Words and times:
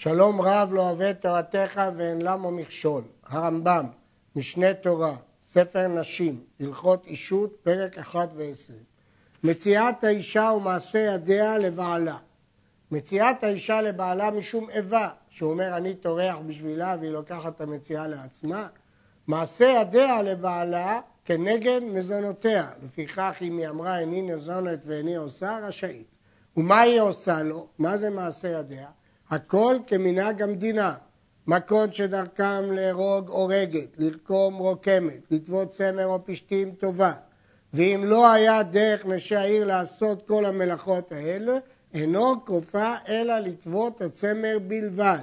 שלום 0.00 0.40
רב 0.40 0.72
לא 0.72 0.90
אוהב 0.90 1.12
תורתך 1.12 1.80
ואין 1.96 2.22
למה 2.22 2.50
מכשול. 2.50 3.02
הרמב"ם, 3.26 3.86
משנה 4.36 4.74
תורה, 4.74 5.16
ספר 5.44 5.88
נשים, 5.88 6.40
הלכות 6.60 7.06
אישות, 7.06 7.56
פרק 7.62 7.98
1 7.98 8.28
ו-20. 8.34 8.72
מציאת 9.44 10.04
האישה 10.04 10.52
ומעשה 10.56 10.98
ידיה 10.98 11.58
לבעלה. 11.58 12.16
מציאת 12.90 13.44
האישה 13.44 13.80
לבעלה 13.80 14.30
משום 14.30 14.70
איבה, 14.70 15.08
שהוא 15.30 15.50
אומר 15.50 15.76
אני 15.76 15.94
טורח 15.94 16.36
בשבילה 16.46 16.96
והיא 17.00 17.10
לוקחת 17.10 17.56
את 17.56 17.60
המציאה 17.60 18.06
לעצמה. 18.06 18.68
מעשה 19.26 19.64
ידיה 19.64 20.22
לבעלה 20.22 21.00
כנגד 21.24 21.80
מזונותיה, 21.82 22.68
לפיכך 22.84 23.36
אם 23.40 23.58
היא 23.58 23.68
אמרה 23.68 23.98
איני 23.98 24.22
נזונת 24.22 24.78
ואיני 24.86 25.16
עושה, 25.16 25.58
רשאית. 25.62 26.16
ומה 26.56 26.80
היא 26.80 27.00
עושה 27.00 27.42
לו? 27.42 27.66
מה 27.78 27.96
זה 27.96 28.10
מעשה 28.10 28.48
ידיה? 28.48 28.88
הכל 29.30 29.76
כמנהג 29.86 30.42
המדינה. 30.42 30.94
מכות 31.46 31.94
שדרכם 31.94 32.72
להרוג 32.72 33.28
הורגת, 33.28 33.88
לרקום 33.98 34.54
רוקמת, 34.54 35.20
לטוות 35.30 35.70
צמר 35.70 36.06
או 36.06 36.26
פשתים 36.26 36.70
טובה. 36.70 37.12
ואם 37.74 38.02
לא 38.06 38.32
היה 38.32 38.62
דרך 38.62 39.06
נשי 39.06 39.36
העיר 39.36 39.64
לעשות 39.64 40.28
כל 40.28 40.44
המלאכות 40.44 41.12
האלה, 41.12 41.58
אינו 41.94 42.44
כופה 42.44 42.94
אלא 43.08 43.38
לטוות 43.38 44.02
הצמר 44.02 44.58
בלבד. 44.66 45.18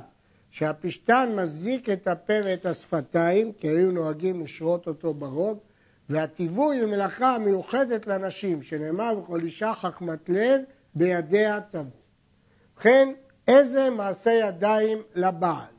שהפשתן 0.51 1.29
מזיק 1.35 1.89
את 1.89 2.07
הפה 2.07 2.33
ואת 2.43 2.65
השפתיים, 2.65 3.51
כי 3.51 3.67
היו 3.67 3.91
נוהגים 3.91 4.43
לשרות 4.43 4.87
אותו 4.87 5.13
ברוג, 5.13 5.57
והטיווי 6.09 6.77
היא 6.77 6.85
מלאכה 6.85 7.37
מיוחדת 7.37 8.07
לנשים, 8.07 8.63
שנאמר 8.63 9.15
בכל 9.15 9.41
אישה 9.41 9.73
חכמת 9.73 10.29
לב 10.29 10.61
בידיה 10.95 11.59
תבוא. 11.71 11.83
ובכן, 12.77 13.09
איזה 13.47 13.89
מעשה 13.89 14.31
ידיים 14.31 15.01
לבעל? 15.15 15.75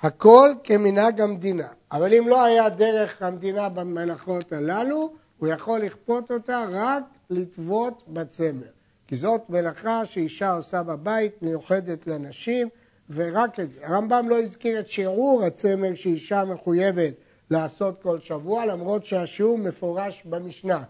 הכל 0.00 0.50
כמנהג 0.64 1.20
המדינה, 1.20 1.68
אבל 1.92 2.14
אם 2.14 2.28
לא 2.28 2.44
היה 2.44 2.68
דרך 2.68 3.22
המדינה 3.22 3.68
במלאכות 3.68 4.52
הללו, 4.52 5.12
הוא 5.38 5.48
יכול 5.48 5.80
לכפות 5.80 6.30
אותה 6.30 6.64
רק 6.70 7.02
לטוות 7.30 8.02
בצמר. 8.08 8.66
כי 9.06 9.16
זאת 9.16 9.40
מלאכה 9.48 10.06
שאישה 10.06 10.52
עושה 10.52 10.82
בבית, 10.82 11.42
מיוחדת 11.42 12.06
לנשים, 12.06 12.68
ורק 13.10 13.60
את 13.60 13.72
זה. 13.72 13.80
הרמב"ם 13.86 14.28
לא 14.28 14.40
הזכיר 14.40 14.80
את 14.80 14.88
שיעור 14.88 15.44
הצמר 15.44 15.94
שאישה 15.94 16.44
מחויבת 16.44 17.14
לעשות 17.50 18.02
כל 18.02 18.20
שבוע, 18.20 18.66
למרות 18.66 19.04
שהשיעור 19.04 19.58
מפורש 19.58 20.22
במשנה. 20.24 20.82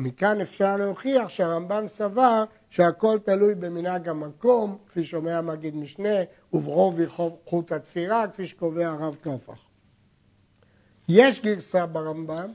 מכאן 0.00 0.40
אפשר 0.40 0.76
להוכיח 0.76 1.28
שהרמב"ם 1.28 1.88
סבר 1.88 2.44
שהכל 2.70 3.18
תלוי 3.24 3.54
במנהג 3.54 4.08
המקום, 4.08 4.78
כפי 4.88 5.04
שאומר 5.04 5.36
המגיד 5.36 5.76
משנה, 5.76 6.14
וברוב 6.52 6.98
חוט 7.46 7.72
התפירה, 7.72 8.28
כפי 8.28 8.46
שקובע 8.46 8.88
הרב 8.88 9.16
טופח. 9.22 9.58
יש 11.08 11.42
גרסה 11.42 11.86
ברמב"ם, 11.86 12.52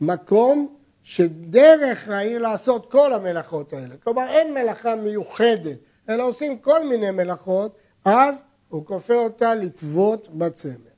מקום 0.00 0.76
שדרך 1.02 2.08
העיר 2.08 2.38
לעשות 2.42 2.90
כל 2.90 3.12
המלאכות 3.12 3.72
האלה. 3.72 3.94
כלומר, 4.04 4.28
אין 4.28 4.54
מלאכה 4.54 4.96
מיוחדת, 4.96 5.78
אלא 6.08 6.22
עושים 6.28 6.58
כל 6.58 6.88
מיני 6.88 7.10
מלאכות, 7.10 7.76
אז 8.04 8.42
הוא 8.68 8.86
כופה 8.86 9.14
אותה 9.14 9.54
לטוות 9.54 10.28
בצמר. 10.32 10.94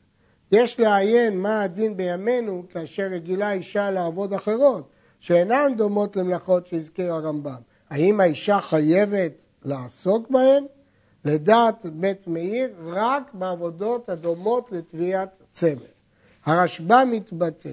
יש 0.52 0.80
לעיין 0.80 1.38
מה 1.38 1.62
הדין 1.62 1.96
בימינו 1.96 2.62
כאשר 2.72 3.02
רגילה 3.02 3.52
אישה 3.52 3.90
לעבוד 3.90 4.32
אחרות, 4.32 4.88
שאינן 5.26 5.72
דומות 5.76 6.16
למלאכות 6.16 6.66
שהזכיר 6.66 7.14
הרמב"ם. 7.14 7.60
האם 7.90 8.20
האישה 8.20 8.60
חייבת 8.60 9.32
לעסוק 9.64 10.30
בהן? 10.30 10.64
לדעת 11.24 11.86
בית 11.86 12.26
מאיר, 12.26 12.74
רק 12.86 13.34
בעבודות 13.34 14.08
הדומות 14.08 14.72
לטביעת 14.72 15.42
צמר. 15.50 15.86
הרשב"א 16.44 17.04
מתבטא, 17.06 17.72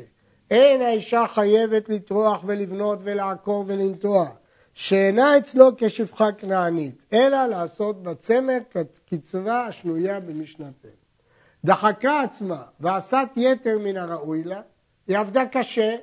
אין 0.52 0.82
האישה 0.82 1.26
חייבת 1.34 1.90
לטרוח 1.90 2.42
ולבנות 2.46 3.00
ולעקור 3.02 3.64
ולנטוע, 3.68 4.28
שאינה 4.74 5.38
אצלו 5.38 5.70
כשפחה 5.78 6.32
כנענית, 6.32 7.06
אלא 7.14 7.46
לעשות 7.46 8.04
בצמר 8.04 8.58
כקצבה 8.72 9.66
השנויה 9.66 10.20
במשנתנו. 10.20 10.92
דחקה 11.66 12.22
עצמה 12.22 12.62
ועשת 12.80 13.28
יתר 13.36 13.78
מן 13.80 13.98
הראוי 13.98 14.44
לה, 14.44 14.62
היא 15.08 15.18
עבדה 15.18 15.46
קשה 15.46 15.96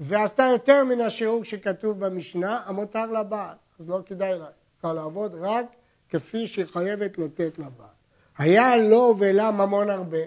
ועשתה 0.00 0.48
יותר 0.52 0.84
מן 0.84 1.00
השיעור 1.00 1.44
שכתוב 1.44 2.04
במשנה, 2.06 2.60
המותר 2.66 3.06
לבעל. 3.06 3.54
אז 3.80 3.88
לא 3.88 4.00
כדאי 4.06 4.38
לה 4.38 4.92
לעבוד 4.92 5.34
רק 5.40 5.66
כפי 6.08 6.46
שהיא 6.46 6.66
חייבת 6.66 7.18
לתת 7.18 7.58
לבעל. 7.58 7.96
היה 8.38 8.76
לו 8.76 9.14
ולה 9.18 9.50
ממון 9.50 9.90
הרבה, 9.90 10.18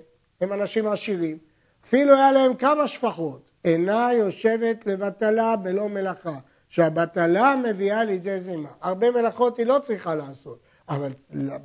הם 0.41 0.53
אנשים 0.53 0.87
עשירים, 0.87 1.37
אפילו 1.85 2.15
היה 2.15 2.31
להם 2.31 2.55
כמה 2.55 2.87
שפחות, 2.87 3.49
אינה 3.65 4.09
יושבת 4.13 4.85
לבטלה 4.85 5.55
בלא 5.55 5.89
מלאכה, 5.89 6.35
שהבטלה 6.69 7.55
מביאה 7.55 8.03
לידי 8.03 8.39
זימה. 8.39 8.69
הרבה 8.81 9.11
מלאכות 9.11 9.57
היא 9.57 9.65
לא 9.65 9.79
צריכה 9.83 10.15
לעשות, 10.15 10.59
אבל 10.89 11.11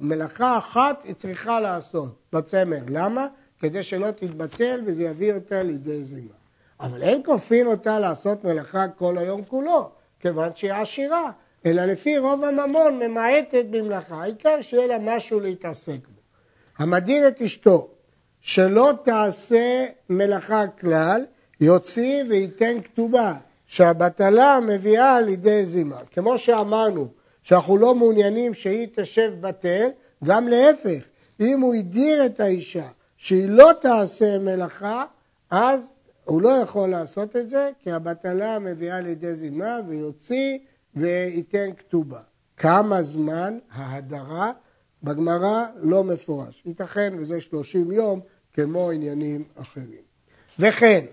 מלאכה 0.00 0.58
אחת 0.58 1.00
היא 1.04 1.14
צריכה 1.14 1.60
לעשות 1.60 2.18
בצמר. 2.32 2.80
למה? 2.88 3.26
כדי 3.58 3.82
שלא 3.82 4.10
תתבטל 4.10 4.80
וזה 4.86 5.02
יביא 5.02 5.32
אותה 5.32 5.62
לידי 5.62 6.04
זימה. 6.04 6.43
אבל 6.80 7.02
אין 7.02 7.22
כופין 7.24 7.66
אותה 7.66 7.98
לעשות 7.98 8.44
מלאכה 8.44 8.88
כל 8.88 9.18
היום 9.18 9.44
כולו, 9.44 9.90
כיוון 10.20 10.50
שהיא 10.54 10.72
עשירה, 10.72 11.30
אלא 11.66 11.84
לפי 11.84 12.18
רוב 12.18 12.44
הממון 12.44 12.98
ממעטת 12.98 13.64
במלאכה, 13.70 14.22
העיקר 14.22 14.60
שיהיה 14.60 14.86
לה 14.86 14.98
משהו 15.00 15.40
להתעסק 15.40 15.98
בו. 16.08 16.20
המדיר 16.78 17.28
את 17.28 17.42
אשתו 17.42 17.88
שלא 18.40 18.92
תעשה 19.04 19.86
מלאכה 20.10 20.66
כלל, 20.66 21.24
יוציא 21.60 22.24
וייתן 22.28 22.82
כתובה, 22.82 23.34
שהבטלה 23.66 24.58
מביאה 24.66 25.20
לידי 25.20 25.64
זימה. 25.64 25.98
כמו 26.12 26.38
שאמרנו, 26.38 27.08
שאנחנו 27.42 27.76
לא 27.76 27.94
מעוניינים 27.94 28.54
שהיא 28.54 28.88
תשב 28.96 29.32
בטל, 29.40 29.88
גם 30.24 30.48
להפך, 30.48 31.02
אם 31.40 31.60
הוא 31.60 31.74
הדיר 31.74 32.26
את 32.26 32.40
האישה 32.40 32.86
שהיא 33.16 33.48
לא 33.48 33.70
תעשה 33.80 34.38
מלאכה, 34.38 35.04
אז 35.50 35.90
הוא 36.24 36.42
לא 36.42 36.48
יכול 36.48 36.88
לעשות 36.88 37.36
את 37.36 37.50
זה, 37.50 37.70
כי 37.78 37.92
הבטלה 37.92 38.58
מביאה 38.58 39.00
לידי 39.00 39.34
זימה 39.34 39.78
ויוציא 39.88 40.58
וייתן 40.94 41.70
כתובה. 41.78 42.20
כמה 42.56 43.02
זמן 43.02 43.58
ההדרה 43.70 44.52
בגמרא 45.02 45.64
לא 45.76 46.04
מפורש. 46.04 46.62
ייתכן 46.66 47.14
וזה 47.18 47.40
30 47.40 47.92
יום 47.92 48.20
כמו 48.52 48.90
עניינים 48.90 49.44
אחרים. 49.54 50.02
וכן, 50.58 51.04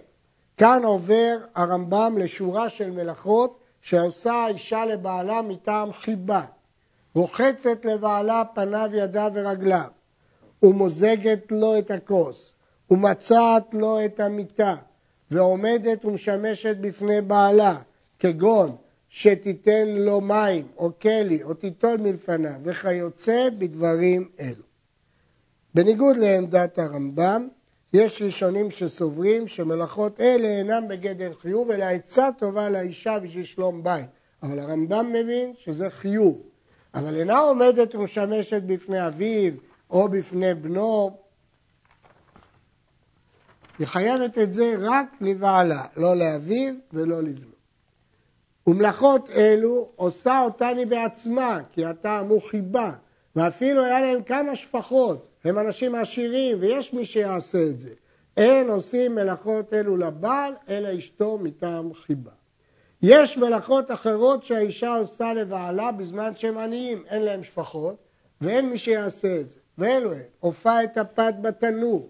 כאן 0.57 0.83
עובר 0.83 1.38
הרמב"ם 1.55 2.16
לשורה 2.17 2.69
של 2.69 2.91
מלאכות 2.91 3.59
שעושה 3.81 4.33
האישה 4.33 4.85
לבעלה 4.85 5.41
מטעם 5.41 5.93
חיבה. 5.93 6.45
רוחצת 7.16 7.85
לבעלה 7.85 8.43
פניו, 8.55 8.89
ידיו 8.93 9.31
ורגליו, 9.33 9.89
ומוזגת 10.63 11.51
לו 11.51 11.79
את 11.79 11.91
הכוס, 11.91 12.53
ומצעת 12.91 13.73
לו 13.73 14.05
את 14.05 14.19
המיטה, 14.19 14.75
ועומדת 15.31 16.06
ומשמשת 16.06 16.78
בפני 16.78 17.22
בעלה, 17.22 17.78
כגון 18.19 18.75
שתיתן 19.09 19.88
לו 19.88 20.22
מים 20.22 20.68
או 20.78 20.92
כלי 21.02 21.44
או 21.44 21.53
תיטול 21.53 21.97
מלפניו 21.97 22.52
וכיוצא 22.64 23.50
בדברים 23.58 24.30
אלו. 24.40 24.64
בניגוד 25.75 26.18
לעמדת 26.18 26.80
הרמב"ם, 26.80 27.47
יש 27.94 28.22
ראשונים 28.22 28.72
שסוברים 28.72 29.47
שמלאכות 29.47 30.22
אלה 30.22 30.47
אינם 30.47 30.88
בגדר 30.88 31.34
חיוב, 31.34 31.72
אלא 31.72 31.86
עצה 31.86 32.30
טובה 32.40 32.70
לאישה 32.70 33.20
בשביל 33.20 33.46
שלום 33.46 33.84
בית. 33.84 34.06
אבל 34.44 34.59
הרמב"ם 34.59 35.14
מבין 35.14 35.53
שזה 35.58 35.90
חיוב. 35.90 36.41
אבל 36.94 37.16
אינה 37.16 37.40
עומדת 37.40 37.96
ומשמשת 37.96 38.64
בפני 38.64 39.08
אביו 39.08 39.53
או 39.90 40.08
בפני 40.08 40.53
בנו, 40.53 41.18
היא 43.81 43.87
חייבת 43.87 44.37
את 44.37 44.53
זה 44.53 44.75
רק 44.79 45.07
לבעלה, 45.22 45.85
לא 45.97 46.16
לאביו 46.16 46.73
ולא 46.93 47.23
לבנו. 47.23 47.51
ומלאכות 48.67 49.29
אלו 49.29 49.89
עושה 49.95 50.41
אותני 50.41 50.85
בעצמה, 50.85 51.59
כי 51.72 51.89
אתה 51.89 52.19
אמור 52.19 52.49
חיבה, 52.49 52.91
ואפילו 53.35 53.83
היה 53.83 54.01
להם 54.01 54.23
כמה 54.23 54.55
שפחות, 54.55 55.28
הם 55.43 55.59
אנשים 55.59 55.95
עשירים 55.95 56.57
ויש 56.59 56.93
מי 56.93 57.05
שיעשה 57.05 57.69
את 57.69 57.79
זה. 57.79 57.89
אין 58.37 58.69
עושים 58.69 59.16
מלאכות 59.16 59.73
אלו 59.73 59.97
לבעל, 59.97 60.53
אלא 60.69 60.97
אשתו 60.97 61.37
מטעם 61.37 61.93
חיבה. 61.93 62.31
יש 63.01 63.37
מלאכות 63.37 63.91
אחרות 63.91 64.43
שהאישה 64.43 64.95
עושה 64.95 65.33
לבעלה 65.33 65.91
בזמן 65.91 66.31
שהם 66.35 66.57
עניים, 66.57 67.03
אין 67.09 67.22
להם 67.22 67.43
שפחות, 67.43 67.95
ואין 68.41 68.69
מי 68.69 68.78
שיעשה 68.78 69.39
את 69.39 69.49
זה. 69.49 69.59
ואלו 69.78 70.13
הם, 70.13 70.19
הופע 70.39 70.83
את 70.83 70.97
הפת 70.97 71.33
בתנור, 71.41 72.09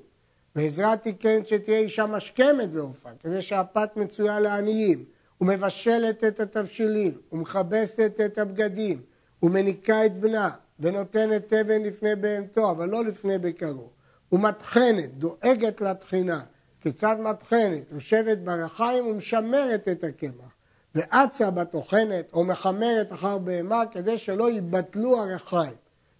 ועזרת 0.55 1.07
כן 1.19 1.41
שתהיה 1.45 1.77
אישה 1.79 2.05
משכמת 2.05 2.69
ועופה, 2.73 3.09
כדי 3.19 3.41
שהפת 3.41 3.89
מצויה 3.95 4.39
לעניים, 4.39 5.05
ומבשלת 5.41 6.23
את 6.23 6.39
התבשילים, 6.39 7.17
ומכבסת 7.31 8.19
את 8.25 8.37
הבגדים, 8.37 9.01
ומניקה 9.43 10.05
את 10.05 10.19
בנה, 10.19 10.49
ונותנת 10.79 11.53
תבן 11.53 11.81
לפני 11.81 12.15
בהמתו, 12.15 12.71
אבל 12.71 12.89
לא 12.89 13.05
לפני 13.05 13.37
בקרו. 13.37 13.89
ומטחנת, 14.31 15.13
דואגת 15.17 15.81
לתחינה. 15.81 16.43
כיצד 16.81 17.15
מטחנת? 17.19 17.83
יושבת 17.91 18.37
ברחיים 18.37 19.07
ומשמרת 19.07 19.87
את 19.87 20.03
הקמח. 20.03 20.51
ואצה 20.95 21.51
בטוחנת 21.51 22.33
או 22.33 22.43
מחמרת 22.43 23.13
אחר 23.13 23.37
בהמה 23.37 23.83
כדי 23.91 24.17
שלא 24.17 24.51
ייבטלו 24.51 25.17
הרחיים. 25.17 25.75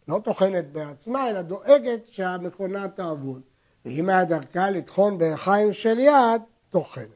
לא 0.07 0.19
טוחנת 0.23 0.71
בעצמה, 0.71 1.29
אלא 1.29 1.41
דואגת 1.41 2.07
שהמכונה 2.11 2.87
תעבוד. 2.87 3.41
ואם 3.85 4.09
היה 4.09 4.25
דרכה 4.25 4.69
לטחון 4.69 5.17
ברחיים 5.17 5.73
של 5.73 5.99
יד, 5.99 6.41
טוחנת. 6.69 7.07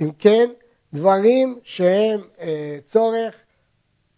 אם 0.00 0.10
כן, 0.18 0.50
דברים 0.92 1.58
שהם 1.62 2.20
אה, 2.40 2.78
צורך 2.86 3.34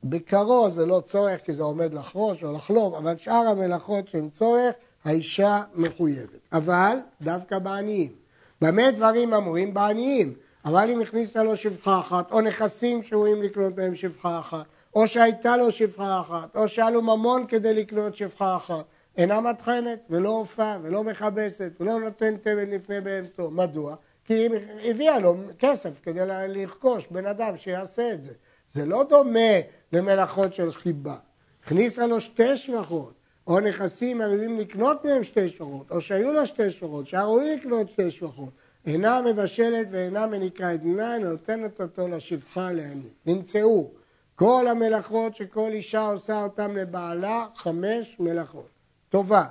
בקרו 0.04 0.70
זה 0.70 0.86
לא 0.86 1.02
צורך 1.04 1.40
כי 1.44 1.54
זה 1.54 1.62
עומד 1.62 1.94
לחרוש 1.94 2.44
או 2.44 2.52
לחלוב, 2.52 2.94
אבל 2.94 3.16
שאר 3.16 3.46
המלאכות 3.48 4.08
שהן 4.08 4.28
צורך, 4.28 4.74
האישה 5.04 5.62
מחויבת. 5.74 6.40
אבל 6.52 6.96
דווקא 7.22 7.58
בעניים. 7.58 8.12
במה 8.60 8.90
דברים 8.90 9.34
אמורים? 9.34 9.74
בעניים. 9.74 10.34
אבל 10.64 10.90
אם 10.90 11.00
הכניסה 11.00 11.42
לו 11.42 11.56
שפחה 11.56 12.00
אחת, 12.00 12.32
או 12.32 12.40
נכסים 12.40 13.02
שראויים 13.02 13.42
לקנות 13.42 13.76
מהם 13.76 13.94
שפחה 13.94 14.38
אחת, 14.38 14.64
או 14.94 15.08
שהייתה 15.08 15.56
לו 15.56 15.72
שפחה 15.72 16.20
אחת, 16.20 16.56
או 16.56 16.68
שהיה 16.68 16.90
לו 16.90 17.02
ממון 17.02 17.44
כדי 17.48 17.74
לקנות 17.74 18.16
שפחה 18.16 18.56
אחת, 18.56 18.84
אינה 19.18 19.40
מטחנת 19.40 19.98
ולא 20.10 20.28
עופה 20.28 20.76
ולא 20.82 21.04
מכבסת 21.04 21.72
ולא 21.80 22.00
נותנת 22.00 22.42
תבן 22.42 22.70
לפני 22.70 23.00
בהמתו. 23.00 23.50
מדוע? 23.50 23.96
כי 24.24 24.34
היא 24.34 24.50
הביאה 24.90 25.18
לו 25.18 25.36
כסף 25.58 25.90
כדי 26.02 26.26
לרכוש 26.26 27.06
בן 27.10 27.26
אדם 27.26 27.56
שיעשה 27.56 28.12
את 28.12 28.24
זה. 28.24 28.32
זה 28.74 28.86
לא 28.86 29.04
דומה 29.08 29.60
למלאכות 29.92 30.54
של 30.54 30.72
חיבה. 30.72 31.16
הכניסה 31.64 32.06
לו 32.06 32.20
שתי 32.20 32.56
שבחות, 32.56 33.12
או 33.46 33.60
נכסים 33.60 34.20
הראויים 34.20 34.60
לקנות 34.60 35.04
מהם 35.04 35.24
שתי 35.24 35.48
שבחות, 35.48 35.90
או 35.90 36.00
שהיו 36.00 36.32
לו 36.32 36.46
שתי 36.46 36.70
שבחות, 36.70 37.06
ראוי 37.14 37.56
לקנות 37.56 37.88
שתי 37.88 38.10
שבחות. 38.10 38.50
אינה 38.86 39.22
מבשלת 39.22 39.86
ואינה 39.90 40.26
מניקה 40.26 40.74
את 40.74 40.82
דינה, 40.82 41.16
אלא 41.16 41.30
נותנת 41.30 41.80
אותו 41.80 42.08
לשפחה 42.08 42.72
לעני. 42.72 43.08
נמצאו 43.26 43.90
כל 44.34 44.66
המלאכות 44.68 45.34
שכל 45.34 45.70
אישה 45.70 46.00
עושה 46.00 46.42
אותן 46.42 46.70
לבעלה, 46.70 47.46
חמש 47.56 48.16
מלאכות. 48.20 48.77
טובה, 49.08 49.44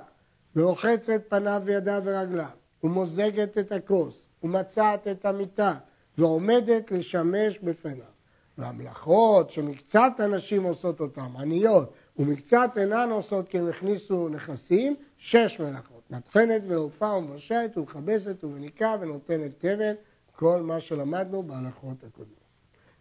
ורוחצת 0.56 1.22
פניו 1.28 1.62
וידיו 1.64 2.02
ורגליו, 2.04 2.48
ומוזגת 2.84 3.58
את 3.58 3.72
הכוס, 3.72 4.28
ומצעת 4.42 5.08
את 5.08 5.24
המיטה, 5.24 5.74
ועומדת 6.18 6.90
לשמש 6.90 7.58
בפניו. 7.58 8.18
והמלאכות 8.58 9.50
שמקצת 9.50 10.12
הנשים 10.18 10.62
עושות 10.62 11.00
אותן, 11.00 11.26
עניות, 11.38 11.92
ומקצת 12.18 12.70
אינן 12.76 13.10
עושות 13.10 13.48
כי 13.48 13.58
הם 13.58 13.68
הכניסו 13.68 14.28
נכסים, 14.28 14.96
שש 15.18 15.60
מלאכות. 15.60 16.02
מטחנת 16.10 16.62
ועופה 16.68 17.12
ומבשלת 17.12 17.78
ומכבסת 17.78 18.44
ומניקה 18.44 18.94
ונותנת 19.00 19.50
תבן, 19.58 19.94
כל 20.36 20.62
מה 20.62 20.80
שלמדנו 20.80 21.42
בהלכות 21.42 22.04
הקודמות. 22.06 22.38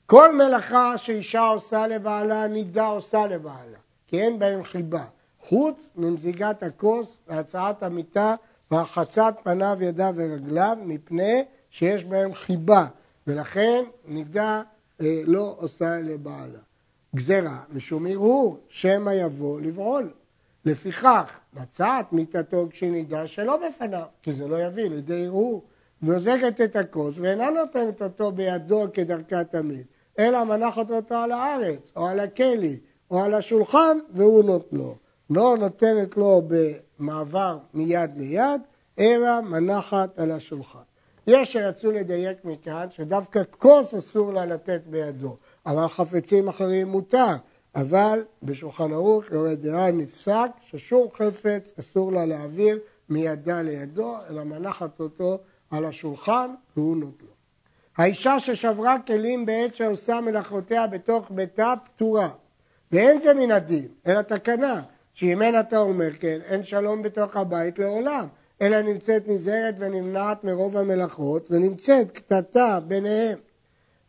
כל 0.06 0.36
מלאכה 0.36 0.98
שאישה 0.98 1.42
עושה 1.42 1.88
לבעלה, 1.88 2.48
נידה 2.48 2.88
עושה 2.88 3.28
לבעלה, 3.28 3.78
כי 4.08 4.22
אין 4.22 4.40
בהם 4.40 4.64
חיבה, 4.64 5.06
חוץ 5.50 5.90
ממזיגת 5.96 6.64
הכוס 6.64 7.18
והצעת 7.28 7.84
המיטה 7.84 8.36
והחצת 8.72 9.36
פניו, 9.44 9.78
ידיו 9.82 10.14
ורגליו, 10.16 10.78
מפני 10.86 11.44
שיש 11.70 12.06
בהם 12.06 12.34
חיבה, 12.34 12.88
ולכן 13.28 13.84
נידה 14.06 14.62
אה, 15.02 15.22
לא 15.26 15.56
עושה 15.60 16.00
לבעלה. 16.00 16.60
גזרה 17.16 17.60
משום 17.74 18.08
ערעור, 18.08 18.60
שמא 18.70 19.10
יבוא 19.10 19.62
לבעול. 19.62 20.10
לפיכך, 20.66 21.40
מצאת 21.54 22.14
מיתתו 22.14 22.68
כשנידה 22.72 23.28
שלא 23.28 23.60
בפניו, 23.68 24.06
כי 24.24 24.34
זה 24.34 24.48
לא 24.48 24.64
יביא 24.64 24.90
לידי 24.90 25.26
ערעור. 25.26 25.64
ועוזגת 26.02 26.62
את 26.62 26.76
הכוס 26.76 27.16
ואינה 27.18 27.50
נותנת 27.50 28.02
אותו 28.02 28.32
בידו 28.32 28.86
כדרכה 28.94 29.44
תמיד, 29.44 29.86
אלא 30.20 30.44
מנחת 30.44 30.92
אותו 30.92 31.16
על 31.16 31.32
הארץ, 31.32 31.92
או 31.96 32.08
על 32.08 32.20
הכלי, 32.20 32.80
או 33.12 33.24
על 33.24 33.34
השולחן, 33.34 33.98
והוא 34.14 34.44
נותנו. 34.44 34.96
לא 35.30 35.58
נותנת 35.60 36.18
לו 36.18 36.42
במעבר 36.48 37.58
מיד 37.74 38.18
ליד, 38.18 38.62
אלא 39.00 39.42
מנחת 39.42 40.20
על 40.20 40.32
השולחן. 40.32 40.80
יש 41.28 41.54
שרצו 41.54 41.92
לדייק 41.92 42.46
מכאן 42.46 42.88
שדווקא 42.92 43.42
כוס 43.58 43.94
אסור 43.94 44.34
לה 44.34 44.46
לתת 44.46 44.82
בידו, 44.86 45.38
אבל 45.66 45.88
חפצים 45.88 46.48
אחרים 46.48 46.88
מותר. 46.88 47.36
אבל 47.76 48.24
בשולחן 48.44 48.94
ערוך 48.94 49.32
יורד 49.32 49.62
דעה 49.62 49.92
נפסק 49.92 50.50
ששום 50.62 51.08
חפץ 51.18 51.74
אסור 51.80 52.12
לה 52.12 52.26
להעביר 52.26 52.80
מידה 53.10 53.62
לידו, 53.62 54.16
אלא 54.30 54.44
מנחת 54.44 55.00
אותו 55.00 55.38
על 55.72 55.86
השולחן 55.86 56.52
והוא 56.78 56.98
נוטלו. 56.98 57.28
האישה 57.98 58.40
ששברה 58.40 58.96
כלים 59.08 59.46
בעת 59.46 59.76
שעושה 59.76 60.22
מלאכותיה 60.22 60.88
בתוך 60.88 61.32
ביתה 61.32 61.74
פטורה. 61.86 62.30
ואין 62.92 63.22
זה 63.22 63.34
מן 63.34 63.52
הדין, 63.52 63.88
אלא 64.08 64.22
תקנה, 64.22 64.82
שאם 65.18 65.42
אין 65.42 65.60
אתה 65.60 65.78
אומר 65.78 66.10
כן, 66.20 66.40
אין 66.46 66.64
שלום 66.64 67.04
בתוך 67.04 67.38
הבית 67.38 67.80
לעולם, 67.80 68.28
אלא 68.62 68.82
נמצאת 68.82 69.28
נזהרת 69.28 69.76
ונמנעת 69.80 70.44
מרוב 70.44 70.78
המלאכות, 70.78 71.48
ונמצאת 71.52 72.12
קטטה 72.12 72.80
ביניהם. 72.88 73.40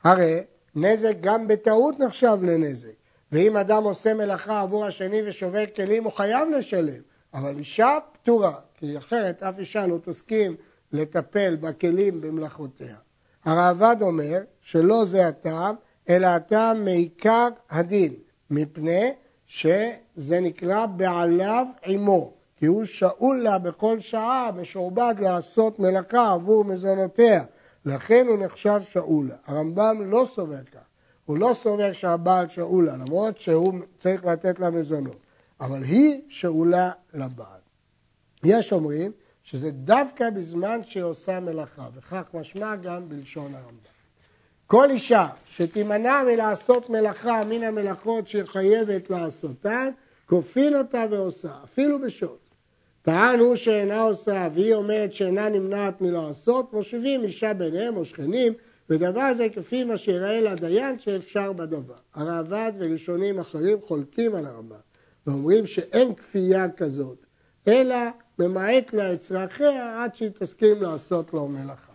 הרי 0.05 0.41
נזק 0.75 1.15
גם 1.21 1.49
בטעות 1.49 2.01
נחשב 2.01 2.39
לנזק. 2.43 2.93
ואם 3.33 3.57
אדם 3.57 3.85
עושה 3.85 4.15
מלאכה 4.15 4.61
עבור 4.61 4.85
השני 4.85 5.21
ושובר 5.27 5.65
כלים, 5.77 6.05
הוא 6.05 6.13
חייב 6.13 6.49
לשלם. 6.51 7.01
אבל 7.35 7.59
אישה 7.59 7.99
פטורה, 8.13 8.55
כי 8.75 8.99
אחרת 8.99 9.43
אף 9.43 9.59
אישה 9.59 9.87
לא 9.87 9.99
תסכים 10.05 10.57
לטפל 10.93 11.57
בכלים 11.57 12.21
במלאכותיה. 12.21 12.97
הראב"ד 13.45 13.97
אומר 14.01 14.41
שלא 14.61 15.05
זה 15.05 15.29
הטעם, 15.29 15.75
אלא 16.09 16.27
הטעם 16.27 16.85
מעיקר 16.85 17.49
הדין, 17.71 18.15
מפני 18.51 19.13
שזה 19.49 20.41
נקרא 20.41 20.87
בעליו 20.87 21.67
עמו, 21.85 22.33
כי 22.57 22.67
הוא 22.67 22.85
שאול 22.85 23.43
לה 23.43 23.59
בכל 23.59 24.01
שעה, 24.01 24.51
משועבד 24.57 25.15
לעשות 25.19 25.79
מלאכה 25.79 26.33
עבור 26.33 26.65
מזונותיה, 26.65 27.45
לכן 27.85 28.27
הוא 28.29 28.39
נחשב 28.39 28.81
שאולה. 28.91 29.35
הרמב"ם 29.47 30.11
לא 30.11 30.27
סובר 30.35 30.63
כך. 30.73 30.81
הוא 31.25 31.39
לא 31.39 31.57
סובר 31.63 31.93
שהבעל 31.93 32.49
שאולה, 32.49 32.97
למרות 32.97 33.39
שהוא 33.39 33.75
צריך 34.01 34.25
לתת 34.25 34.59
לה 34.59 34.71
מזונות, 34.71 35.19
אבל 35.61 35.83
היא 35.83 36.21
שאולה 36.29 36.91
לבעל. 37.15 37.61
יש 38.45 38.73
אומרים 38.73 39.13
שזה 39.43 39.71
דווקא 39.71 40.31
בזמן 40.31 40.81
שהיא 40.85 41.03
עושה 41.03 41.41
מלאכה, 41.41 41.89
וכך 41.95 42.29
משמע 42.35 42.77
גם 42.77 43.09
בלשון 43.09 43.55
הרמב"ם. 43.55 43.98
כל 44.71 44.91
אישה 44.91 45.27
שתימנע 45.51 46.23
מלעשות 46.23 46.91
מלאכה 46.91 47.45
מן 47.45 47.63
המלאכות 47.63 48.29
שהיא 48.29 48.45
חייבת 48.45 49.11
לעשותן, 49.11 49.91
כופין 50.27 50.77
אותה 50.77 51.05
ועושה, 51.11 51.53
אפילו 51.65 52.01
בשעות. 52.01 52.49
טען 53.03 53.41
הוא 53.41 53.57
שאינה 53.57 54.01
עושה 54.03 54.49
והיא 54.55 54.75
אומרת 54.75 55.15
שאינה 55.15 55.49
נמנעת 55.49 56.01
מלעשות, 56.01 56.73
מושיבים 56.73 57.25
אישה 57.25 57.55
ביניהם 57.55 57.97
או 57.97 58.05
שכנים 58.05 58.53
ודבר 58.91 59.35
זה 59.35 59.49
כפי 59.49 59.85
מה 59.85 59.97
שיראה 59.97 60.41
לדיין 60.41 60.99
שאפשר 60.99 61.53
בדבר. 61.53 61.95
הראב"ד 62.15 62.73
וראשונים 62.79 63.39
אחרים 63.39 63.79
חולקים 63.87 64.35
על 64.35 64.47
הרמב"ם 64.47 64.77
ואומרים 65.27 65.67
שאין 65.67 66.15
כפייה 66.15 66.69
כזאת, 66.77 67.27
אלא 67.69 67.97
ממעט 68.39 68.93
לה 68.93 69.13
את 69.13 69.21
צרכיה 69.21 70.05
עד 70.05 70.15
שהיא 70.15 70.31
תסכים 70.39 70.83
לעשות 70.83 71.35
לו 71.35 71.49
מלאכה. 71.49 71.88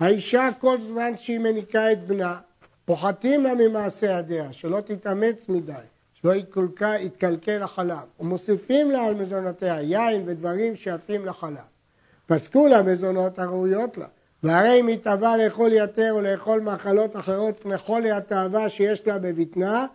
האישה 0.00 0.48
כל 0.60 0.80
זמן 0.80 1.12
שהיא 1.16 1.38
מניקה 1.38 1.92
את 1.92 2.06
בנה, 2.06 2.36
פוחתים 2.84 3.44
לה 3.44 3.54
ממעשה 3.54 4.06
ידיה, 4.06 4.52
שלא 4.52 4.80
תתאמץ 4.80 5.48
מדי, 5.48 5.72
שלא 6.12 6.32
יתקלקל 7.00 7.62
החלב, 7.62 7.98
ומוסיפים 8.20 8.90
לה 8.90 9.04
על 9.04 9.14
מזונותיה 9.14 9.82
יין 9.82 10.22
ודברים 10.26 10.76
שיפים 10.76 11.26
לחלב. 11.26 11.58
פסקו 12.26 12.66
לה 12.66 12.82
מזונות 12.82 13.38
הראויות 13.38 13.96
לה, 13.98 14.06
והרי 14.42 14.80
אם 14.80 14.86
היא 14.86 14.98
תאווה 14.98 15.36
לאכול 15.36 15.72
יתר 15.72 16.12
או 16.12 16.20
לאכול 16.20 16.60
מאכלות 16.60 17.16
אחרות 17.16 17.64
מחולי 17.64 18.10
התאווה 18.10 18.68
שיש 18.68 19.06
לה 19.06 19.18
בבטנה, 19.18 19.86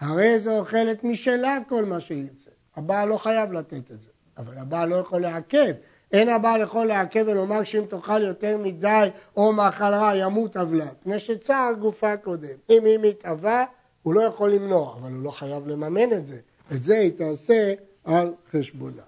הרי 0.00 0.38
זו 0.38 0.58
אוכלת 0.58 1.04
משלה 1.04 1.58
כל 1.68 1.84
מה 1.84 2.00
שהיא 2.00 2.26
יוצאת. 2.32 2.54
הבעל 2.76 3.08
לא 3.08 3.16
חייב 3.16 3.52
לתת 3.52 3.90
את 3.90 4.00
זה, 4.00 4.10
אבל 4.38 4.58
הבעל 4.58 4.88
לא 4.88 4.96
יכול 4.96 5.20
לעכב. 5.20 5.72
אין 6.14 6.28
הבעל 6.28 6.60
יכול 6.60 6.86
לעכב 6.86 7.24
ולומר 7.28 7.64
שאם 7.64 7.84
תאכל 7.88 8.22
יותר 8.22 8.58
מדי 8.58 9.08
או 9.36 9.52
מאכל 9.52 9.84
רע 9.84 10.16
ימות 10.16 10.56
עוולה, 10.56 10.86
מפני 11.00 11.18
שצער 11.18 11.72
גופה 11.72 12.16
קודם. 12.16 12.56
אם 12.70 12.84
היא 12.84 12.98
מתאווה, 13.02 13.64
הוא 14.02 14.14
לא 14.14 14.20
יכול 14.20 14.50
למנוע, 14.50 14.94
אבל 14.94 15.12
הוא 15.12 15.22
לא 15.22 15.30
חייב 15.30 15.68
לממן 15.68 16.12
את 16.12 16.26
זה. 16.26 16.38
את 16.72 16.82
זה 16.82 16.98
היא 16.98 17.12
תעשה 17.18 17.74
על 18.04 18.34
חשבונה. 18.52 19.02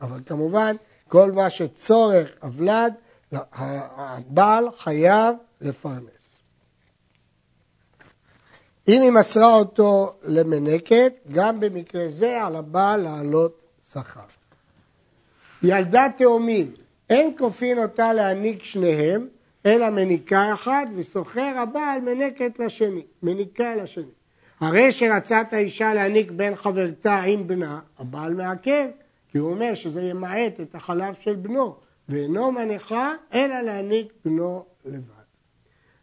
אבל 0.00 0.20
כמובן, 0.26 0.76
כל 1.08 1.32
מה 1.32 1.50
שצורך 1.50 2.30
אבלד 2.42 2.94
הבעל 3.32 4.64
חייב 4.78 5.36
לפרנס. 5.60 6.22
אם 8.88 9.02
היא 9.02 9.10
מסרה 9.10 9.54
אותו 9.54 10.12
למנקת, 10.22 11.12
גם 11.32 11.60
במקרה 11.60 12.04
זה 12.08 12.42
על 12.42 12.56
הבעל 12.56 13.00
לעלות 13.00 13.62
שכר. 13.92 14.41
ילדה 15.62 16.06
תאומים, 16.16 16.70
אין 17.10 17.34
כופין 17.38 17.78
אותה 17.78 18.12
להעניק 18.12 18.64
שניהם, 18.64 19.26
אלא 19.66 19.90
מניקה 19.90 20.54
אחת, 20.54 20.88
וסוחר 20.96 21.58
הבעל 21.58 22.00
מנקת 22.00 22.58
לשני, 22.58 23.02
מניקה 23.22 23.76
לשני. 23.76 24.12
הרי 24.60 24.92
שרצת 24.92 25.46
האישה 25.52 25.94
להעניק 25.94 26.30
בן 26.30 26.54
חברתה 26.54 27.20
עם 27.20 27.46
בנה, 27.46 27.80
הבעל 27.98 28.34
מעכב, 28.34 28.86
כי 29.28 29.38
הוא 29.38 29.50
אומר 29.50 29.74
שזה 29.74 30.02
ימעט 30.02 30.60
את 30.60 30.74
החלב 30.74 31.14
של 31.20 31.34
בנו, 31.34 31.76
ואינו 32.08 32.52
מניחה 32.52 33.12
אלא 33.34 33.60
להעניק 33.60 34.12
בנו 34.24 34.64
לבד. 34.84 35.22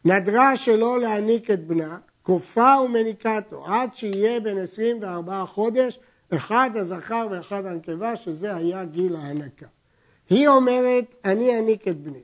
נדרה 0.06 0.58
שלא 0.58 1.00
להעניק 1.00 1.51
את 1.51 1.68
בנה, 1.68 1.98
כופה 2.24 2.75
ומניקתו, 2.86 3.66
עד 3.68 3.96
שיהיה 3.96 4.39
בן 4.39 4.58
24 4.58 5.46
חודש, 5.46 6.00
אחד 6.36 6.69
הזכר 6.75 7.27
ואחד 7.31 7.65
הנקבה, 7.65 8.15
שזה 8.15 8.55
היה 8.55 8.86
גיל 8.86 9.15
ההנקה. 9.15 9.65
היא 10.29 10.48
אומרת, 10.48 11.15
אני 11.25 11.55
אעניק 11.55 11.88
את 11.88 12.01
בני, 12.01 12.24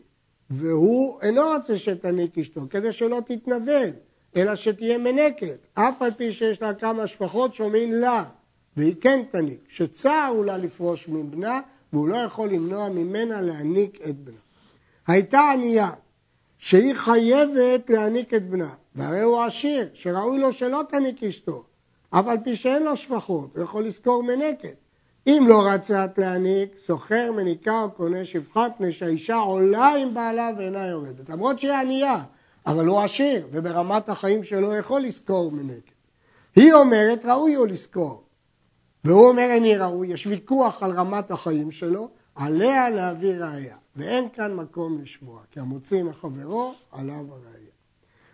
והוא 0.49 1.21
אינו 1.21 1.41
רוצה 1.55 1.77
שתעניק 1.77 2.37
אשתו, 2.37 2.61
כדי 2.69 2.91
שלא 2.91 3.21
תתנבל, 3.27 3.89
אלא 4.35 4.55
שתהיה 4.55 4.97
מנקת, 4.97 5.57
אף 5.73 6.01
על 6.01 6.11
פי 6.11 6.33
שיש 6.33 6.61
לה 6.61 6.73
כמה 6.73 7.07
שפחות 7.07 7.53
שומעים 7.53 7.91
לה, 7.91 8.23
והיא 8.77 8.95
כן 9.01 9.21
תניק, 9.31 9.59
שצער 9.69 10.31
הוא 10.35 10.45
לה 10.45 10.57
לפרוש 10.57 11.07
מבנה, 11.07 11.61
והוא 11.93 12.07
לא 12.07 12.17
יכול 12.17 12.49
למנוע 12.49 12.89
ממנה 12.89 13.41
להעניק 13.41 13.99
את 14.09 14.15
בנה. 14.15 14.35
הייתה 15.07 15.51
ענייה, 15.53 15.91
שהיא 16.57 16.93
חייבת 16.93 17.89
להעניק 17.89 18.33
את 18.33 18.49
בנה, 18.49 18.73
והרי 18.95 19.21
הוא 19.21 19.41
עשיר, 19.41 19.89
שראוי 19.93 20.39
לו 20.39 20.53
שלא 20.53 20.81
תניק 20.89 21.23
אשתו, 21.23 21.63
אף 22.19 22.27
על 22.27 22.37
פי 22.43 22.55
שאין 22.55 22.83
לו 22.83 22.97
שפחות, 22.97 23.55
הוא 23.55 23.63
יכול 23.63 23.85
לשכור 23.85 24.23
מנקת. 24.23 24.75
אם 25.27 25.45
לא 25.47 25.67
רצת 25.67 26.11
להעניק, 26.17 26.77
סוחר, 26.77 27.31
מניקה 27.31 27.81
או 27.81 27.91
קונה 27.91 28.25
שפחה, 28.25 28.67
פני 28.77 28.91
שהאישה 28.91 29.35
עולה 29.35 29.95
עם 29.95 30.13
בעלה 30.13 30.49
ואינה 30.57 30.85
יורדת. 30.85 31.29
למרות 31.29 31.59
שהיא 31.59 31.71
ענייה, 31.71 32.23
אבל 32.65 32.85
הוא 32.85 32.99
עשיר, 32.99 33.47
וברמת 33.51 34.09
החיים 34.09 34.43
שלו 34.43 34.73
יכול 34.73 35.01
לשכור 35.01 35.51
מנקת. 35.51 35.91
היא 36.55 36.73
אומרת, 36.73 37.25
ראוי 37.25 37.53
הוא 37.53 37.67
לשכור. 37.67 38.23
והוא 39.03 39.29
אומר, 39.29 39.47
איני 39.49 39.77
ראוי, 39.77 40.07
יש 40.07 40.27
ויכוח 40.27 40.83
על 40.83 40.91
רמת 40.91 41.31
החיים 41.31 41.71
שלו, 41.71 42.09
עליה 42.35 42.89
להביא 42.89 43.35
ראייה. 43.35 43.75
ואין 43.95 44.29
כאן 44.33 44.53
מקום 44.53 45.01
לשמוע, 45.01 45.41
כי 45.51 45.59
המוציא 45.59 46.03
מחברו, 46.03 46.73
עליו 46.91 47.15
הראייה. 47.15 47.71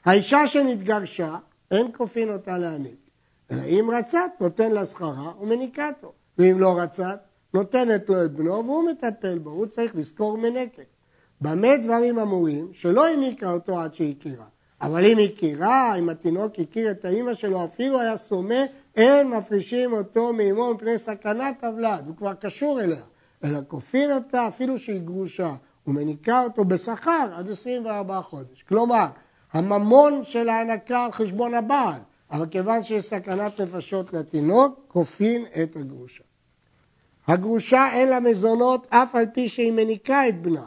האישה 0.05 0.47
שנתגרשה, 0.47 1.35
אין 1.71 1.88
כופין 1.97 2.33
אותה 2.33 2.57
להעניק. 2.57 3.11
אלא 3.51 3.62
אם 3.63 3.89
רצת, 3.93 4.31
נותן 4.39 4.72
לה 4.72 4.86
שכרה 4.86 5.31
ומניקתו. 5.41 6.12
ואם 6.38 6.60
לא 6.60 6.79
רצת, 6.79 7.20
נותנת 7.53 8.10
לו 8.10 8.25
את 8.25 8.31
בנו 8.31 8.65
והוא 8.65 8.89
מטפל 8.89 9.38
בו, 9.38 9.50
הוא 9.50 9.65
צריך 9.65 9.96
לזכור 9.96 10.38
מנקת. 10.38 10.86
במה 11.41 11.77
דברים 11.77 12.20
אמורים? 12.20 12.70
שלא 12.74 13.08
הניקה 13.08 13.51
אותו 13.51 13.79
עד 13.79 13.93
שהכירה. 13.93 14.46
אבל 14.81 15.05
אם 15.05 15.17
הכירה, 15.24 15.96
אם 15.96 16.10
התינוק 16.10 16.60
הכיר 16.60 16.91
את 16.91 17.05
האימא 17.05 17.34
שלו, 17.34 17.65
אפילו 17.65 18.00
היה 18.00 18.17
סומה, 18.17 18.63
אין 18.96 19.29
מפרישים 19.29 19.93
אותו 19.93 20.34
מאמו 20.34 20.74
מפני 20.74 20.98
סכנת 20.98 21.63
הוולד, 21.63 22.03
הוא 22.08 22.15
כבר 22.15 22.34
קשור 22.34 22.81
אליה. 22.81 23.01
אלא 23.43 23.60
כופין 23.67 24.12
אותה 24.12 24.48
אפילו 24.48 24.79
שהיא 24.79 25.01
גרושה, 25.01 25.53
ומניקה 25.88 26.43
אותו 26.43 26.65
בשכר 26.65 27.29
עד 27.36 27.50
24 27.50 28.22
חודש. 28.22 28.63
כלומר, 28.63 29.05
הממון 29.53 30.22
של 30.24 30.50
ההנקה 30.50 31.03
על 31.05 31.12
חשבון 31.12 31.53
הבעל, 31.53 32.00
אבל 32.31 32.45
כיוון 32.51 32.83
שיש 32.83 33.05
סכנת 33.05 33.61
נפשות 33.61 34.13
לתינוק, 34.13 34.79
כופין 34.88 35.45
את 35.63 35.75
הגרושה. 35.75 36.23
הגרושה 37.27 37.88
אין 37.93 38.09
לה 38.09 38.19
מזונות 38.19 38.88
אף 38.89 39.15
על 39.15 39.25
פי 39.33 39.50
שהיא 39.50 39.71
מניקה 39.71 40.27
את 40.29 40.41
בנה. 40.41 40.65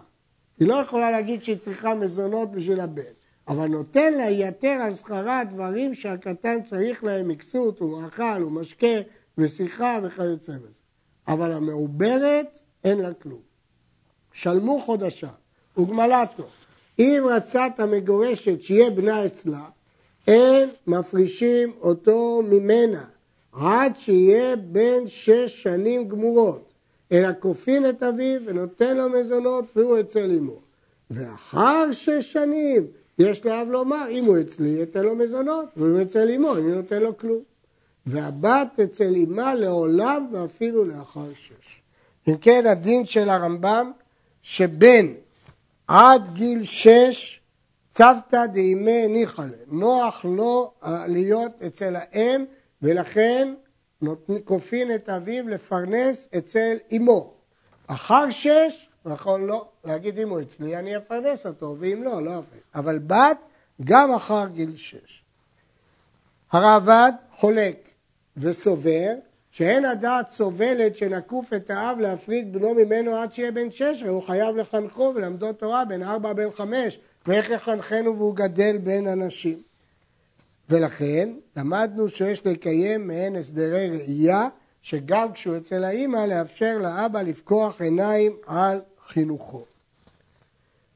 היא 0.59 0.69
לא 0.69 0.75
יכולה 0.75 1.11
להגיד 1.11 1.43
שהיא 1.43 1.57
צריכה 1.57 1.95
מזונות 1.95 2.51
בשביל 2.51 2.81
הבן, 2.81 3.03
אבל 3.49 3.67
נותן 3.67 4.13
לה 4.13 4.31
יתר 4.31 4.69
על 4.69 4.95
שכרה 4.95 5.45
דברים 5.45 5.95
שהקטן 5.95 6.63
צריך 6.63 7.05
להם 7.05 7.29
מקסות 7.29 7.83
ומאכל 7.83 8.45
ומשקה 8.45 8.97
ושיחה 9.39 9.99
וכיוצא 10.03 10.53
בזה. 10.53 10.81
אבל 11.29 11.53
המעוברת 11.53 12.59
אין 12.85 12.99
לה 12.99 13.15
כלום. 13.15 13.41
שלמו 14.33 14.81
חודשה 14.81 15.31
וגמלתו. 15.79 16.47
אם 16.99 17.23
רצת 17.31 17.73
המגורשת 17.79 18.63
שיהיה 18.63 18.91
בנה 18.91 19.27
אצלה, 19.27 19.65
אין 20.27 20.69
מפרישים 20.87 21.73
אותו 21.81 22.43
ממנה 22.51 23.05
עד 23.53 23.97
שיהיה 23.97 24.57
בן 24.57 25.07
שש 25.07 25.63
שנים 25.63 26.09
גמורות, 26.09 26.73
אלא 27.13 27.29
כופין 27.41 27.89
את 27.89 28.03
אביו 28.03 28.41
ונותן 28.47 28.97
לו 28.97 29.09
מזונות 29.09 29.65
והוא 29.77 30.01
אצל 30.01 30.31
אמו. 30.39 30.61
ואחר 31.11 31.93
שש 31.93 32.33
שנים 32.33 32.87
יש 33.19 33.45
לאב 33.45 33.69
לומר, 33.71 34.07
אם 34.11 34.25
הוא 34.25 34.41
אצלי, 34.41 34.83
אתן 34.83 35.05
לו 35.05 35.15
מזונות, 35.15 35.67
והוא 35.77 36.03
אצל 36.03 36.31
אמו, 36.31 36.57
אני 36.57 36.73
נותן 36.73 37.03
לו 37.03 37.19
כלום. 37.19 37.43
והבת 38.07 38.81
אצל 38.85 39.15
אמה 39.17 39.55
לעולם 39.55 40.27
ואפילו 40.33 40.85
לאחר 40.85 41.29
שש. 41.35 41.81
אם 42.29 42.37
כן, 42.37 42.67
הדין 42.67 43.07
של 43.07 43.31
הרמב"ם, 43.31 43.93
שבן 44.43 45.07
עד 45.89 46.35
גיל 46.35 46.65
שש 46.65 47.41
צוותא 47.95 48.47
דימי 48.47 49.09
ניחא 49.09 49.43
להם, 49.43 49.81
נוח 49.81 50.25
לו 50.25 50.73
להיות 51.07 51.63
אצל 51.67 51.97
האם 51.97 52.45
ולכן 52.83 53.55
כופין 54.45 54.95
את 54.95 55.09
אביו 55.09 55.49
לפרנס 55.49 56.29
אצל 56.39 56.77
אמו. 56.97 57.35
אחר 57.87 58.31
שש, 58.31 58.89
יכול 59.07 59.41
לא 59.41 59.69
להגיד 59.85 60.19
אם 60.19 60.29
הוא 60.29 60.41
אצלי 60.41 60.77
אני 60.77 60.97
אפרנס 60.97 61.47
אותו, 61.47 61.77
ואם 61.79 62.03
לא, 62.03 62.23
לא 62.23 62.31
אפרנס. 62.31 62.63
אבל 62.75 62.99
בת 62.99 63.45
גם 63.85 64.13
אחר 64.13 64.47
גיל 64.47 64.77
שש. 64.77 65.25
הרעב"ד 66.53 67.13
חולק 67.31 67.89
וסובר 68.37 69.15
שאין 69.51 69.85
הדעת 69.85 70.31
סובלת 70.31 70.97
שנקוף 70.97 71.53
את 71.53 71.71
האב 71.71 71.99
להפריד 71.99 72.53
בנו 72.53 72.75
ממנו 72.75 73.17
עד 73.17 73.33
שיהיה 73.33 73.53
בן 73.53 73.71
שש, 73.71 74.03
והוא 74.07 74.23
חייב 74.23 74.57
לחנכו 74.57 75.13
ולמדו 75.15 75.53
תורה 75.53 75.85
בין 75.85 76.03
ארבע 76.03 76.33
בין 76.33 76.51
חמש, 76.51 76.99
ואיך 77.27 77.51
יחנכנו 77.51 78.17
והוא 78.17 78.37
גדל 78.37 78.79
בין 78.79 79.09
אנשים. 79.09 79.63
ולכן 80.71 81.29
למדנו 81.57 82.09
שיש 82.09 82.47
לקיים 82.47 83.07
מעין 83.07 83.37
הסדרי 83.37 83.89
ראייה, 83.89 84.49
שגם 84.83 85.33
כשהוא 85.33 85.57
אצל 85.57 85.85
האימא 85.85 86.17
לאפשר 86.17 86.79
לאבא 86.79 87.23
לפקוח 87.23 87.81
עיניים 87.81 88.37
על 88.47 88.81
חינוכו. 89.09 89.65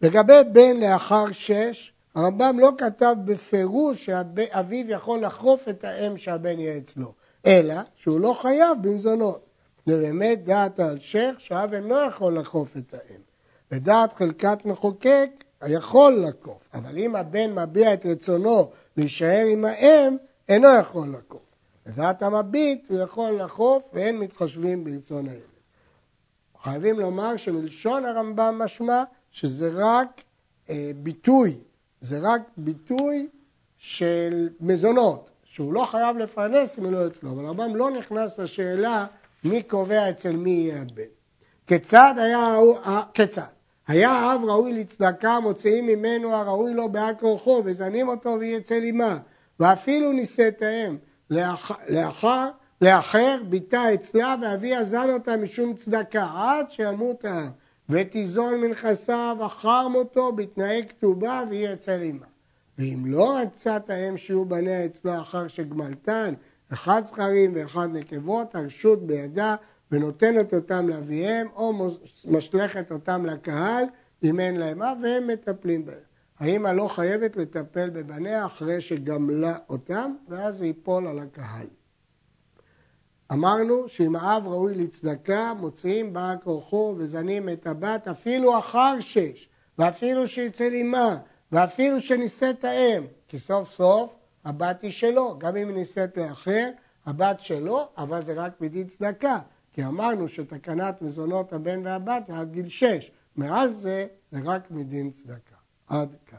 לגבי 0.02 0.40
בן 0.52 0.76
לאחר 0.76 1.32
שש, 1.32 1.92
הרמב"ם 2.14 2.58
לא 2.58 2.72
כתב 2.78 3.14
בפירוש 3.24 4.04
שאביו 4.04 4.90
יכול 4.90 5.20
לחרוף 5.20 5.68
את 5.68 5.84
האם 5.84 6.18
שהבן 6.18 6.58
יהיה 6.60 6.78
אצלו, 6.78 7.12
אלא 7.46 7.74
שהוא 7.96 8.20
לא 8.20 8.38
חייב 8.42 8.78
במזונות. 8.82 9.44
באמת 9.86 10.44
דעת 10.44 10.80
האלשך 10.80 11.30
שהאב 11.38 11.74
אינו 11.74 12.06
יכול 12.08 12.38
לחרוף 12.38 12.76
את 12.76 12.94
האם. 12.94 13.20
לדעת 13.72 14.12
חלקת 14.12 14.58
מחוקק 14.64 15.30
היכול 15.60 16.12
לקוף, 16.28 16.68
אבל 16.74 16.98
אם 16.98 17.16
הבן 17.16 17.54
מביע 17.54 17.94
את 17.94 18.06
רצונו 18.06 18.70
להישאר 18.96 19.44
עם 19.52 19.64
האם, 19.64 20.16
אינו 20.48 20.68
יכול 20.80 21.08
לקוף. 21.18 21.42
לדעת 21.86 22.22
המביט 22.22 22.84
הוא 22.88 22.98
יכול 22.98 23.30
לחוף 23.30 23.90
ואין 23.92 24.18
מתחשבים 24.18 24.84
ברצון 24.84 25.28
הילד. 25.28 25.42
חייבים 26.62 27.00
לומר 27.00 27.36
שמלשון 27.36 28.04
הרמב"ם 28.04 28.58
משמע 28.58 29.04
שזה 29.32 29.70
רק 29.74 30.22
אה, 30.70 30.90
ביטוי, 31.02 31.54
זה 32.00 32.18
רק 32.22 32.42
ביטוי 32.56 33.28
של 33.78 34.48
מזונות, 34.60 35.30
שהוא 35.44 35.72
לא 35.72 35.84
חייב 35.84 36.16
לפרנס 36.16 36.78
אם 36.78 36.84
הוא 36.84 36.92
לא 36.92 37.06
אצלו, 37.06 37.30
אבל 37.30 37.44
הרמב"ם 37.44 37.76
לא 37.76 37.90
נכנס 37.90 38.38
לשאלה 38.38 39.06
מי 39.44 39.62
קובע 39.62 40.10
אצל 40.10 40.36
מי 40.36 40.50
יהיה 40.50 40.82
הבן. 40.82 41.02
כיצד 41.66 42.14
היה, 42.16 42.58
כיצד? 43.14 43.57
היה 43.88 44.10
האב 44.10 44.40
ראוי 44.44 44.72
לצדקה, 44.72 45.40
מוציאים 45.40 45.86
ממנו 45.86 46.34
הראוי 46.34 46.74
לו 46.74 46.88
בעל 46.88 47.14
כורחו, 47.20 47.62
וזנים 47.64 48.08
אותו 48.08 48.36
ויהיה 48.40 48.58
אצל 48.58 48.84
אמה, 48.90 49.18
ואפילו 49.60 50.12
נישאת 50.12 50.62
האם, 50.62 50.96
לאחר, 51.88 52.48
לאחר 52.80 53.40
ביתה 53.48 53.94
אצלה, 53.94 54.34
ואביה 54.42 54.84
זן 54.84 55.10
אותה 55.10 55.36
משום 55.36 55.74
צדקה, 55.74 56.28
עד 56.36 56.70
שימות 56.70 57.24
האב, 57.24 57.50
ותיזון 57.88 58.60
מנכסיו 58.60 59.36
אחר 59.40 59.88
מותו 59.88 60.32
בתנאי 60.32 60.82
כתובה, 60.88 61.42
ויהיה 61.50 61.72
אצל 61.72 62.00
אמה. 62.10 62.26
ואם 62.78 63.02
לא 63.06 63.38
רצת 63.38 63.90
האם 63.90 64.16
שיהיו 64.16 64.44
בניה 64.44 64.84
אצלו 64.84 65.20
אחר 65.20 65.48
שגמלתן, 65.48 66.34
אחד 66.72 67.02
זכרים 67.04 67.52
ואחד 67.54 67.88
נקבות, 67.92 68.54
הרשות 68.54 69.06
בידה 69.06 69.56
ונותנת 69.92 70.54
אותם 70.54 70.88
לאביהם, 70.88 71.46
או 71.56 71.90
משלכת 72.24 72.92
אותם 72.92 73.26
לקהל, 73.26 73.84
אם 74.24 74.40
אין 74.40 74.56
להם 74.56 74.82
אב, 74.82 74.98
והם 75.02 75.26
מטפלים 75.26 75.86
בהם. 75.86 76.08
האמא 76.38 76.68
לא 76.68 76.88
חייבת 76.88 77.36
לטפל 77.36 77.90
בבניה 77.90 78.46
אחרי 78.46 78.80
שגמלה 78.80 79.56
אותם, 79.68 80.14
ואז 80.28 80.56
זה 80.58 80.66
ייפול 80.66 81.06
על 81.06 81.18
הקהל. 81.18 81.66
אמרנו 83.32 83.88
שאם 83.88 84.16
האב 84.16 84.46
ראוי 84.46 84.74
לצדקה, 84.74 85.54
מוציאים 85.54 86.12
בא 86.12 86.34
כוחו 86.44 86.94
וזנים 86.98 87.48
את 87.48 87.66
הבת 87.66 88.08
אפילו 88.08 88.58
אחר 88.58 89.00
שש, 89.00 89.48
ואפילו 89.78 90.28
שיצא 90.28 90.68
לימה, 90.68 91.16
ואפילו 91.52 92.00
שנישאת 92.00 92.64
האם, 92.64 93.02
כי 93.28 93.38
סוף 93.38 93.72
סוף 93.72 94.14
הבת 94.44 94.82
היא 94.82 94.90
שלו, 94.90 95.38
גם 95.38 95.56
אם 95.56 95.68
היא 95.68 95.76
נישאת 95.76 96.16
לאחר, 96.16 96.70
הבת 97.06 97.40
שלו, 97.40 97.88
אבל 97.96 98.24
זה 98.24 98.32
רק 98.32 98.60
מדין 98.60 98.86
צדקה, 98.86 99.38
כי 99.78 99.84
אמרנו 99.84 100.28
שתקנת 100.28 101.02
מזונות 101.02 101.52
הבן 101.52 101.86
והבת 101.86 102.26
זה 102.26 102.38
עד 102.38 102.52
גיל 102.52 102.68
שש, 102.68 103.10
מעל 103.36 103.72
זה 103.72 104.06
זה 104.30 104.38
רק 104.44 104.70
מדין 104.70 105.10
צדקה. 105.10 105.56
עד 105.86 106.16
כאן. 106.26 106.38